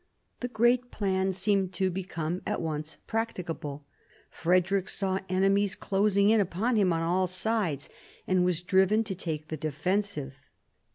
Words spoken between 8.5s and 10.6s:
driven to take the defensive.